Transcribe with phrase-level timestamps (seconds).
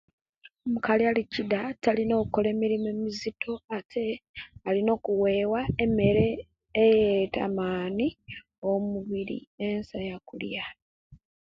[0.65, 4.05] Omukali alikida talina okola emilimo emizito ate
[4.69, 6.27] aina okuwewa emere
[6.85, 8.07] eleta amani
[8.69, 10.63] o'mubiri ensa yakulya